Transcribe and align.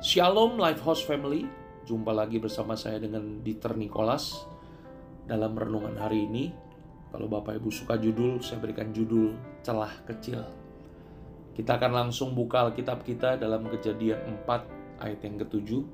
Shalom 0.00 0.56
Life 0.56 0.80
House 0.80 1.04
Family, 1.04 1.44
jumpa 1.84 2.08
lagi 2.16 2.40
bersama 2.40 2.72
saya 2.72 2.96
dengan 2.96 3.44
Dieter 3.44 3.76
Nicholas 3.76 4.48
dalam 5.28 5.52
renungan 5.52 5.92
hari 6.00 6.24
ini. 6.24 6.48
Kalau 7.12 7.28
Bapak 7.28 7.60
Ibu 7.60 7.68
suka 7.68 8.00
judul, 8.00 8.40
saya 8.40 8.64
berikan 8.64 8.96
judul 8.96 9.36
Celah 9.60 9.92
Kecil. 10.08 10.40
Kita 11.52 11.76
akan 11.76 11.92
langsung 11.92 12.32
buka 12.32 12.64
Alkitab 12.64 13.04
kita 13.04 13.36
dalam 13.36 13.68
kejadian 13.68 14.40
4 14.48 15.04
ayat 15.04 15.20
yang 15.20 15.36
ketujuh. 15.36 15.84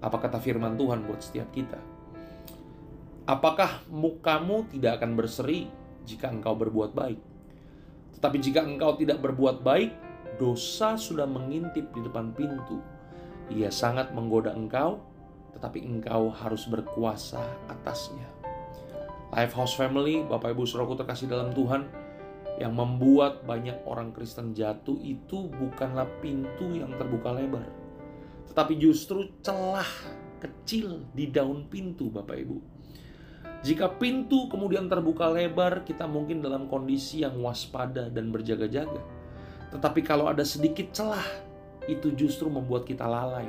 Apa 0.00 0.24
kata 0.24 0.40
firman 0.40 0.80
Tuhan 0.80 1.04
buat 1.04 1.20
setiap 1.20 1.52
kita? 1.52 1.76
Apakah 3.28 3.84
mukamu 3.92 4.72
tidak 4.72 5.04
akan 5.04 5.20
berseri 5.20 5.68
jika 6.08 6.32
engkau 6.32 6.56
berbuat 6.56 6.96
baik? 6.96 7.20
Tetapi 8.16 8.36
jika 8.40 8.64
engkau 8.64 8.96
tidak 8.96 9.20
berbuat 9.20 9.60
baik, 9.60 9.92
dosa 10.40 10.96
sudah 10.96 11.28
mengintip 11.28 11.92
di 11.92 12.00
depan 12.00 12.32
pintu 12.32 12.96
ia 13.48 13.72
sangat 13.72 14.12
menggoda 14.12 14.52
engkau, 14.52 15.00
tetapi 15.56 15.82
engkau 15.84 16.28
harus 16.32 16.68
berkuasa 16.68 17.40
atasnya. 17.68 18.28
Lifehouse 19.28 19.76
Family, 19.76 20.24
Bapak 20.24 20.56
Ibu 20.56 20.64
Saudaraku 20.64 20.96
terkasih 21.00 21.28
dalam 21.28 21.52
Tuhan, 21.52 21.84
yang 22.58 22.74
membuat 22.74 23.46
banyak 23.46 23.86
orang 23.86 24.10
Kristen 24.10 24.50
jatuh 24.50 24.98
itu 24.98 25.46
bukanlah 25.46 26.10
pintu 26.18 26.74
yang 26.74 26.90
terbuka 26.98 27.30
lebar, 27.30 27.62
tetapi 28.50 28.74
justru 28.80 29.30
celah 29.44 29.86
kecil 30.42 31.06
di 31.14 31.30
daun 31.30 31.70
pintu, 31.70 32.10
Bapak 32.10 32.36
Ibu. 32.38 32.58
Jika 33.58 33.98
pintu 33.98 34.46
kemudian 34.46 34.86
terbuka 34.86 35.26
lebar, 35.26 35.82
kita 35.82 36.06
mungkin 36.06 36.38
dalam 36.38 36.70
kondisi 36.70 37.26
yang 37.26 37.42
waspada 37.42 38.06
dan 38.06 38.30
berjaga-jaga. 38.30 39.02
Tetapi 39.74 40.00
kalau 40.06 40.30
ada 40.30 40.46
sedikit 40.46 40.94
celah, 40.94 41.26
itu 41.88 42.12
justru 42.12 42.52
membuat 42.52 42.84
kita 42.84 43.08
lalai. 43.08 43.48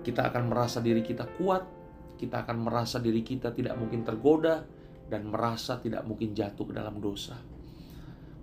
Kita 0.00 0.30
akan 0.30 0.48
merasa 0.48 0.80
diri 0.80 1.02
kita 1.04 1.28
kuat, 1.36 1.66
kita 2.16 2.46
akan 2.46 2.56
merasa 2.64 3.02
diri 3.02 3.20
kita 3.20 3.52
tidak 3.52 3.76
mungkin 3.76 4.06
tergoda, 4.06 4.64
dan 5.10 5.26
merasa 5.26 5.82
tidak 5.82 6.06
mungkin 6.06 6.32
jatuh 6.32 6.64
ke 6.70 6.72
dalam 6.72 7.02
dosa. 7.02 7.34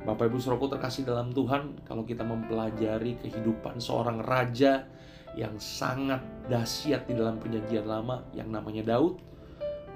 Bapak 0.04 0.30
Ibu 0.30 0.38
Saudaraku 0.38 0.78
terkasih 0.78 1.08
dalam 1.08 1.34
Tuhan, 1.34 1.82
kalau 1.88 2.06
kita 2.06 2.22
mempelajari 2.22 3.18
kehidupan 3.18 3.82
seorang 3.82 4.22
raja 4.22 4.86
yang 5.34 5.58
sangat 5.58 6.22
dahsyat 6.52 7.10
di 7.10 7.18
dalam 7.18 7.42
perjanjian 7.42 7.88
lama 7.88 8.28
yang 8.36 8.52
namanya 8.52 8.94
Daud, 8.94 9.18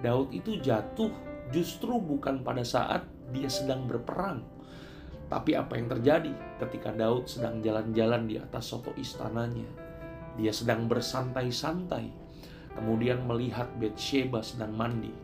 Daud 0.01 0.33
itu 0.33 0.57
jatuh 0.57 1.11
justru 1.53 1.99
bukan 2.01 2.41
pada 2.41 2.65
saat 2.65 3.05
dia 3.29 3.47
sedang 3.51 3.85
berperang, 3.85 4.41
tapi 5.31 5.55
apa 5.55 5.79
yang 5.79 5.87
terjadi 5.87 6.35
ketika 6.59 6.91
Daud 6.91 7.23
sedang 7.23 7.63
jalan-jalan 7.63 8.27
di 8.27 8.35
atas 8.35 8.67
soto 8.67 8.91
istananya? 8.99 9.63
Dia 10.35 10.51
sedang 10.51 10.91
bersantai-santai, 10.91 12.11
kemudian 12.75 13.23
melihat 13.23 13.71
Bathsheba 13.79 14.43
sedang 14.43 14.75
mandi. 14.75 15.15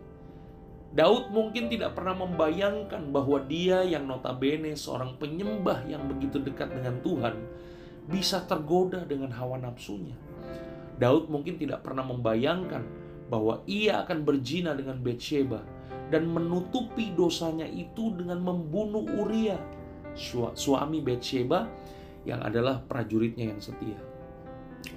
Daud 0.95 1.35
mungkin 1.35 1.67
tidak 1.67 1.99
pernah 1.99 2.23
membayangkan 2.23 3.11
bahwa 3.11 3.43
dia 3.51 3.83
yang 3.83 4.07
notabene 4.07 4.79
seorang 4.79 5.19
penyembah 5.19 5.83
yang 5.83 6.07
begitu 6.07 6.39
dekat 6.39 6.71
dengan 6.71 7.03
Tuhan 7.03 7.35
bisa 8.07 8.47
tergoda 8.47 9.03
dengan 9.03 9.35
hawa 9.35 9.59
nafsunya. 9.59 10.15
Daud 10.95 11.27
mungkin 11.27 11.59
tidak 11.59 11.83
pernah 11.83 12.07
membayangkan 12.07 12.87
bahwa 13.27 13.59
ia 13.67 14.07
akan 14.07 14.23
berzina 14.23 14.71
dengan 14.71 15.03
Bathsheba 15.03 15.59
dan 16.07 16.31
menutupi 16.31 17.11
dosanya 17.11 17.67
itu 17.67 18.15
dengan 18.15 18.39
membunuh 18.39 19.03
Uria 19.19 19.59
suami 20.17 20.99
Bathsheba 21.05 21.69
yang 22.27 22.43
adalah 22.43 22.83
prajuritnya 22.83 23.53
yang 23.53 23.61
setia. 23.61 23.97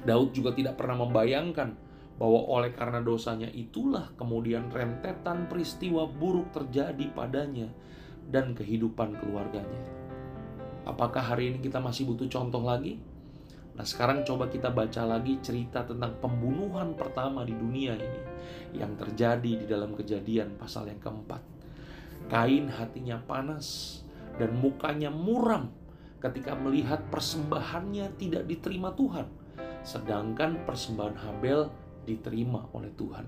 Daud 0.03 0.33
juga 0.33 0.57
tidak 0.57 0.81
pernah 0.81 1.05
membayangkan 1.05 1.77
bahwa 2.21 2.41
oleh 2.53 2.73
karena 2.77 3.01
dosanya 3.01 3.49
itulah 3.49 4.13
kemudian 4.21 4.69
rentetan 4.69 5.49
peristiwa 5.49 6.05
buruk 6.05 6.53
terjadi 6.53 7.09
padanya 7.17 7.69
dan 8.29 8.53
kehidupan 8.53 9.17
keluarganya. 9.17 9.81
Apakah 10.85 11.33
hari 11.33 11.55
ini 11.55 11.59
kita 11.65 11.81
masih 11.81 12.09
butuh 12.09 12.29
contoh 12.29 12.61
lagi? 12.61 13.01
Nah, 13.77 13.87
sekarang 13.89 14.27
coba 14.29 14.53
kita 14.53 14.69
baca 14.69 15.09
lagi 15.09 15.41
cerita 15.41 15.81
tentang 15.87 16.21
pembunuhan 16.21 16.93
pertama 16.93 17.47
di 17.49 17.57
dunia 17.57 17.97
ini 17.97 18.23
yang 18.77 18.93
terjadi 19.01 19.65
di 19.65 19.67
dalam 19.69 19.97
Kejadian 19.97 20.61
pasal 20.61 20.93
yang 20.93 21.01
keempat. 21.01 21.41
Kain 22.29 22.69
hatinya 22.69 23.17
panas 23.25 24.01
dan 24.37 24.55
mukanya 24.59 25.09
muram 25.09 25.73
ketika 26.21 26.53
melihat 26.53 27.01
persembahannya 27.09 28.15
tidak 28.21 28.45
diterima 28.45 28.93
Tuhan, 28.93 29.27
sedangkan 29.83 30.69
persembahan 30.69 31.17
Habel 31.17 31.73
diterima 32.05 32.69
oleh 32.77 32.93
Tuhan. 32.95 33.27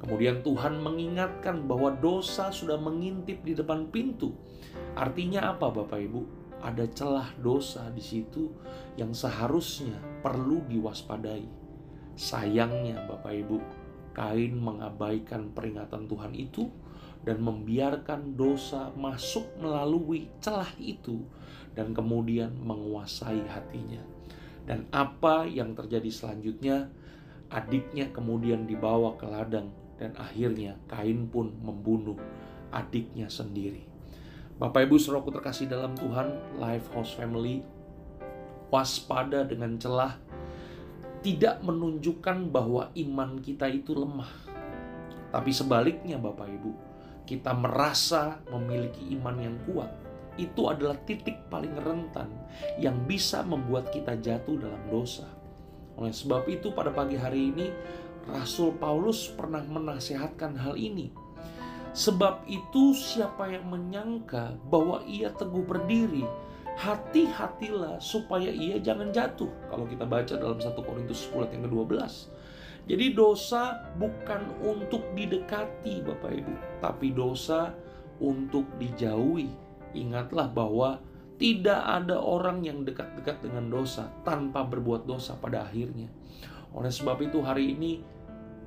Kemudian 0.00 0.44
Tuhan 0.44 0.84
mengingatkan 0.84 1.64
bahwa 1.64 1.94
dosa 1.96 2.52
sudah 2.52 2.76
mengintip 2.76 3.40
di 3.40 3.56
depan 3.56 3.88
pintu. 3.88 4.36
Artinya 4.98 5.54
apa 5.54 5.70
Bapak 5.72 6.00
Ibu? 6.00 6.22
Ada 6.64 6.88
celah 6.92 7.28
dosa 7.40 7.92
di 7.92 8.00
situ 8.00 8.52
yang 8.96 9.12
seharusnya 9.12 10.00
perlu 10.24 10.64
diwaspadai. 10.68 11.44
Sayangnya 12.16 13.04
Bapak 13.04 13.32
Ibu, 13.32 13.58
Kain 14.14 14.54
mengabaikan 14.54 15.50
peringatan 15.50 16.06
Tuhan 16.06 16.32
itu 16.38 16.70
dan 17.24 17.40
membiarkan 17.40 18.36
dosa 18.36 18.92
masuk 18.94 19.48
melalui 19.56 20.28
celah 20.44 20.68
itu 20.76 21.24
dan 21.72 21.96
kemudian 21.96 22.52
menguasai 22.60 23.42
hatinya. 23.48 24.00
Dan 24.64 24.88
apa 24.92 25.44
yang 25.44 25.76
terjadi 25.76 26.08
selanjutnya? 26.08 26.88
Adiknya 27.52 28.08
kemudian 28.10 28.64
dibawa 28.64 29.14
ke 29.20 29.28
ladang 29.28 29.68
dan 30.00 30.16
akhirnya 30.16 30.80
Kain 30.88 31.28
pun 31.28 31.52
membunuh 31.60 32.16
adiknya 32.72 33.28
sendiri. 33.28 33.84
Bapak 34.54 34.86
Ibu 34.86 34.96
Saudaraku 34.98 35.34
terkasih 35.34 35.66
dalam 35.66 35.98
Tuhan, 35.98 36.58
Life 36.58 36.88
House 36.94 37.14
Family 37.14 37.62
waspada 38.70 39.46
dengan 39.46 39.78
celah 39.78 40.18
tidak 41.22 41.62
menunjukkan 41.62 42.50
bahwa 42.50 42.90
iman 42.94 43.38
kita 43.38 43.70
itu 43.70 43.94
lemah. 43.94 44.30
Tapi 45.30 45.50
sebaliknya 45.50 46.20
Bapak 46.20 46.46
Ibu, 46.46 46.70
kita 47.24 47.56
merasa 47.56 48.40
memiliki 48.52 49.16
iman 49.16 49.36
yang 49.40 49.56
kuat, 49.64 49.90
itu 50.36 50.66
adalah 50.66 50.98
titik 51.08 51.46
paling 51.48 51.72
rentan 51.78 52.28
yang 52.76 52.98
bisa 53.06 53.40
membuat 53.46 53.88
kita 53.94 54.18
jatuh 54.18 54.58
dalam 54.58 54.82
dosa. 54.90 55.26
Oleh 55.94 56.10
sebab 56.10 56.44
itu, 56.50 56.74
pada 56.74 56.90
pagi 56.90 57.14
hari 57.14 57.54
ini, 57.54 57.70
Rasul 58.26 58.74
Paulus 58.76 59.30
pernah 59.30 59.62
menasehatkan 59.62 60.58
hal 60.58 60.74
ini. 60.74 61.12
Sebab 61.94 62.50
itu, 62.50 62.90
siapa 62.98 63.46
yang 63.46 63.70
menyangka 63.70 64.58
bahwa 64.66 65.06
ia 65.06 65.30
teguh 65.30 65.62
berdiri, 65.62 66.26
hati-hatilah 66.74 68.02
supaya 68.02 68.50
ia 68.50 68.82
jangan 68.82 69.14
jatuh. 69.14 69.46
Kalau 69.70 69.86
kita 69.86 70.02
baca 70.02 70.34
dalam 70.34 70.58
1 70.58 70.74
Korintus 70.74 71.30
10 71.30 71.54
yang 71.54 71.62
ke-12. 71.70 71.94
Jadi 72.84 73.16
dosa 73.16 73.80
bukan 73.96 74.60
untuk 74.60 75.16
didekati 75.16 76.04
Bapak 76.04 76.32
Ibu, 76.36 76.54
tapi 76.84 77.16
dosa 77.16 77.72
untuk 78.20 78.68
dijauhi. 78.76 79.48
Ingatlah 79.96 80.52
bahwa 80.52 81.00
tidak 81.40 81.80
ada 81.80 82.20
orang 82.20 82.60
yang 82.62 82.84
dekat-dekat 82.84 83.40
dengan 83.40 83.72
dosa 83.72 84.12
tanpa 84.22 84.62
berbuat 84.68 85.08
dosa 85.08 85.34
pada 85.40 85.64
akhirnya. 85.64 86.12
Oleh 86.76 86.92
sebab 86.92 87.24
itu 87.24 87.40
hari 87.40 87.72
ini 87.72 88.04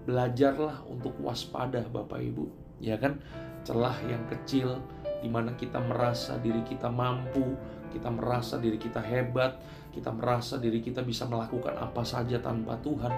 belajarlah 0.07 0.87
untuk 0.89 1.13
waspada 1.21 1.85
Bapak 1.85 2.17
Ibu. 2.17 2.45
Ya 2.81 2.97
kan? 2.97 3.21
Celah 3.67 3.95
yang 4.07 4.23
kecil 4.31 4.79
di 5.21 5.29
mana 5.29 5.53
kita 5.57 5.81
merasa 5.81 6.37
diri 6.37 6.61
kita 6.65 6.87
mampu, 6.91 7.57
kita 7.93 8.09
merasa 8.11 8.61
diri 8.61 8.77
kita 8.77 9.01
hebat, 9.01 9.57
kita 9.97 10.13
merasa 10.13 10.61
diri 10.61 10.77
kita 10.77 11.01
bisa 11.01 11.25
melakukan 11.25 11.73
apa 11.73 12.05
saja 12.05 12.37
tanpa 12.37 12.77
Tuhan. 12.85 13.09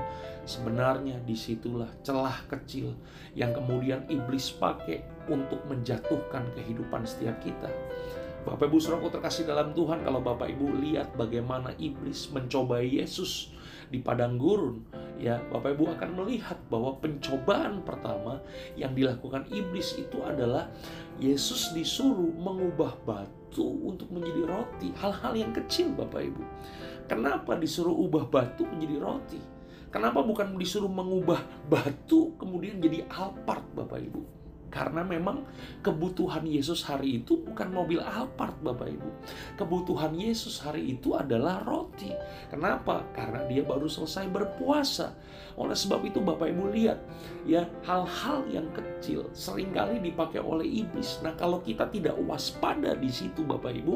Sebenarnya 0.48 1.20
di 1.20 1.36
situlah 1.36 1.92
celah 2.00 2.48
kecil 2.48 2.96
yang 3.36 3.52
kemudian 3.52 4.08
iblis 4.08 4.56
pakai 4.56 5.04
untuk 5.28 5.60
menjatuhkan 5.68 6.56
kehidupan 6.56 7.04
setiap 7.04 7.36
kita. 7.44 7.68
Bapak 8.48 8.72
Ibu 8.72 8.80
Saudaraku 8.80 9.20
terkasih 9.20 9.44
dalam 9.44 9.76
Tuhan, 9.76 10.08
kalau 10.08 10.24
Bapak 10.24 10.48
Ibu 10.48 10.80
lihat 10.80 11.12
bagaimana 11.20 11.76
iblis 11.76 12.32
mencobai 12.32 12.88
Yesus 12.88 13.52
di 13.92 14.00
padang 14.00 14.40
gurun, 14.40 14.80
ya 15.20 15.44
Bapak 15.52 15.76
Ibu 15.76 16.00
akan 16.00 16.10
melihat 16.24 16.56
bahwa 16.72 16.96
pencobaan 17.04 17.84
pertama 17.84 18.40
yang 18.80 18.96
dilakukan 18.96 19.46
iblis 19.52 20.00
itu 20.00 20.24
adalah 20.24 20.72
Yesus 21.20 21.76
disuruh 21.76 22.32
mengubah 22.40 22.96
batu 23.04 23.68
untuk 23.84 24.08
menjadi 24.10 24.48
roti. 24.48 24.90
Hal-hal 24.96 25.36
yang 25.36 25.52
kecil 25.52 25.92
Bapak 25.92 26.24
Ibu. 26.24 26.44
Kenapa 27.12 27.60
disuruh 27.60 27.94
ubah 27.94 28.32
batu 28.32 28.64
menjadi 28.64 28.98
roti? 29.04 29.42
Kenapa 29.92 30.24
bukan 30.24 30.56
disuruh 30.56 30.90
mengubah 30.90 31.44
batu 31.68 32.32
kemudian 32.40 32.80
jadi 32.80 33.04
alpart 33.12 33.68
Bapak 33.76 34.00
Ibu? 34.00 34.39
Karena 34.70 35.02
memang 35.02 35.46
kebutuhan 35.82 36.46
Yesus 36.46 36.86
hari 36.86 37.22
itu 37.22 37.42
bukan 37.42 37.74
mobil 37.74 38.00
Alphard 38.02 38.58
Bapak 38.62 38.90
Ibu. 38.90 39.10
Kebutuhan 39.58 40.14
Yesus 40.14 40.62
hari 40.62 40.94
itu 40.94 41.18
adalah 41.18 41.62
roti. 41.66 42.14
Kenapa? 42.54 43.06
Karena 43.12 43.46
dia 43.50 43.66
baru 43.66 43.90
selesai 43.90 44.30
berpuasa. 44.30 45.18
Oleh 45.58 45.76
sebab 45.76 46.06
itu 46.06 46.22
Bapak 46.22 46.50
Ibu 46.54 46.72
lihat 46.72 47.02
ya 47.44 47.66
hal-hal 47.84 48.46
yang 48.48 48.70
kecil 48.72 49.28
sering 49.34 49.74
kali 49.74 50.00
dipakai 50.00 50.40
oleh 50.40 50.66
iblis. 50.66 51.20
Nah, 51.26 51.34
kalau 51.36 51.60
kita 51.66 51.90
tidak 51.90 52.16
waspada 52.24 52.94
di 52.96 53.10
situ 53.10 53.44
Bapak 53.44 53.74
Ibu, 53.74 53.96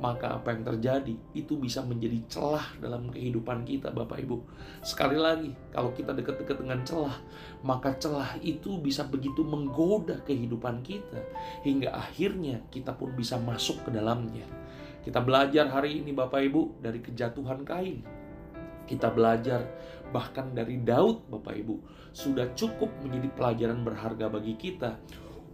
maka 0.00 0.40
apa 0.40 0.56
yang 0.56 0.64
terjadi 0.64 1.14
itu 1.36 1.60
bisa 1.60 1.84
menjadi 1.84 2.16
celah 2.26 2.72
dalam 2.80 3.12
kehidupan 3.12 3.68
kita 3.68 3.92
Bapak 3.92 4.24
Ibu. 4.24 4.40
Sekali 4.80 5.20
lagi, 5.20 5.52
kalau 5.70 5.92
kita 5.92 6.16
dekat-dekat 6.16 6.56
dengan 6.56 6.80
celah, 6.88 7.20
maka 7.60 7.92
celah 8.00 8.40
itu 8.40 8.80
bisa 8.80 9.04
begitu 9.04 9.44
menggoda 9.44 10.09
kehidupan 10.26 10.82
kita 10.82 11.22
hingga 11.62 11.94
akhirnya 11.94 12.64
kita 12.74 12.96
pun 12.96 13.14
bisa 13.14 13.38
masuk 13.38 13.86
ke 13.86 13.90
dalamnya. 13.94 14.46
Kita 15.00 15.22
belajar 15.24 15.70
hari 15.70 16.02
ini 16.04 16.12
Bapak 16.12 16.40
Ibu 16.44 16.82
dari 16.82 17.00
kejatuhan 17.00 17.64
Kain. 17.64 18.04
Kita 18.84 19.08
belajar 19.14 19.64
bahkan 20.10 20.50
dari 20.50 20.82
Daud 20.82 21.30
Bapak 21.30 21.54
Ibu 21.54 21.76
sudah 22.10 22.50
cukup 22.58 22.90
menjadi 23.06 23.30
pelajaran 23.32 23.80
berharga 23.86 24.26
bagi 24.26 24.58
kita 24.58 24.98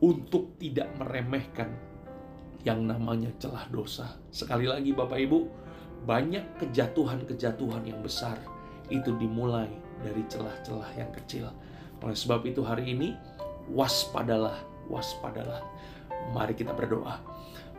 untuk 0.01 0.57
tidak 0.57 0.89
meremehkan 0.97 1.71
yang 2.67 2.83
namanya 2.83 3.31
celah 3.39 3.69
dosa. 3.71 4.19
Sekali 4.35 4.67
lagi 4.67 4.91
Bapak 4.91 5.21
Ibu, 5.21 5.39
banyak 6.03 6.59
kejatuhan-kejatuhan 6.59 7.87
yang 7.87 8.03
besar 8.03 8.41
itu 8.91 9.15
dimulai 9.15 9.71
dari 10.03 10.27
celah-celah 10.27 10.91
yang 10.99 11.11
kecil. 11.15 11.47
Oleh 12.03 12.19
sebab 12.19 12.45
itu 12.45 12.61
hari 12.67 12.93
ini 12.93 13.15
waspadalah, 13.71 14.63
waspadalah. 14.91 15.63
Mari 16.35 16.55
kita 16.59 16.75
berdoa. 16.75 17.23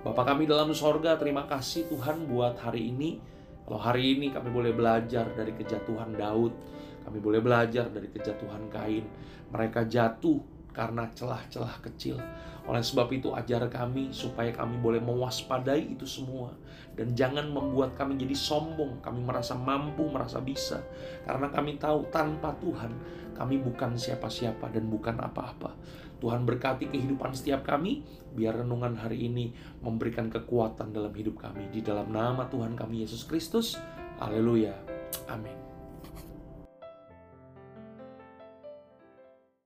Bapak 0.04 0.34
kami 0.34 0.48
dalam 0.48 0.72
sorga, 0.72 1.20
terima 1.20 1.44
kasih 1.50 1.92
Tuhan 1.92 2.32
buat 2.32 2.60
hari 2.64 2.92
ini. 2.92 3.20
Kalau 3.68 3.80
hari 3.84 4.16
ini 4.16 4.32
kami 4.32 4.48
boleh 4.48 4.72
belajar 4.72 5.28
dari 5.36 5.52
kejatuhan 5.52 6.16
Daud, 6.16 6.56
kami 7.04 7.20
boleh 7.20 7.44
belajar 7.44 7.92
dari 7.92 8.08
kejatuhan 8.08 8.72
Kain. 8.72 9.04
Mereka 9.52 9.88
jatuh 9.92 10.57
karena 10.78 11.10
celah-celah 11.18 11.82
kecil. 11.82 12.22
Oleh 12.70 12.86
sebab 12.86 13.10
itu 13.10 13.34
ajar 13.34 13.66
kami 13.66 14.14
supaya 14.14 14.54
kami 14.54 14.78
boleh 14.78 15.02
mewaspadai 15.02 15.98
itu 15.98 16.06
semua 16.06 16.54
dan 16.94 17.18
jangan 17.18 17.50
membuat 17.50 17.98
kami 17.98 18.18
jadi 18.18 18.38
sombong, 18.38 19.02
kami 19.02 19.26
merasa 19.26 19.58
mampu, 19.58 20.06
merasa 20.10 20.38
bisa. 20.38 20.86
Karena 21.26 21.50
kami 21.50 21.82
tahu 21.82 22.06
tanpa 22.14 22.54
Tuhan 22.62 22.94
kami 23.38 23.62
bukan 23.62 23.98
siapa-siapa 23.98 24.70
dan 24.74 24.90
bukan 24.90 25.18
apa-apa. 25.22 25.78
Tuhan 26.18 26.50
berkati 26.50 26.90
kehidupan 26.90 27.38
setiap 27.38 27.62
kami, 27.70 28.02
biar 28.34 28.66
renungan 28.66 28.98
hari 28.98 29.30
ini 29.30 29.54
memberikan 29.86 30.34
kekuatan 30.34 30.90
dalam 30.90 31.14
hidup 31.14 31.38
kami. 31.38 31.70
Di 31.70 31.86
dalam 31.86 32.10
nama 32.10 32.50
Tuhan 32.50 32.74
kami 32.74 33.06
Yesus 33.06 33.30
Kristus, 33.30 33.78
haleluya, 34.18 34.74
amin. 35.30 35.67